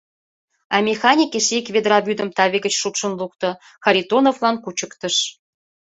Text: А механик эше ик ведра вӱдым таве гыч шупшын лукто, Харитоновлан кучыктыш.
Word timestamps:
А 0.75 0.77
механик 0.89 1.31
эше 1.39 1.55
ик 1.59 1.67
ведра 1.73 1.97
вӱдым 2.07 2.29
таве 2.37 2.57
гыч 2.65 2.73
шупшын 2.81 3.11
лукто, 3.19 3.49
Харитоновлан 3.83 4.55
кучыктыш. 4.63 5.15